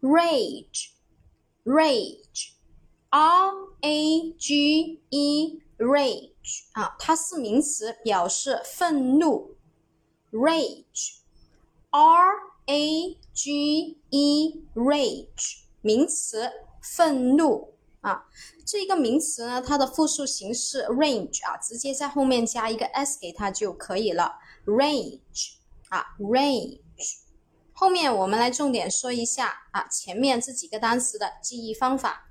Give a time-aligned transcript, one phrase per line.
[0.00, 1.16] rage，rage，r
[3.80, 9.56] a g e，rage 啊，它是名词，表示愤怒。
[10.32, 11.92] rage，r
[12.66, 16.50] a g e，rage 名词，
[16.80, 18.28] 愤怒啊。
[18.64, 24.38] 这个名词呢，它的复数形式 range 啊，直接在后面加一个 s 给它就可以了。
[24.66, 25.54] rage
[25.88, 26.80] 啊，rage。
[27.81, 32.30] 后面我们来重点说一下啊，前面这几个单词的记忆方法。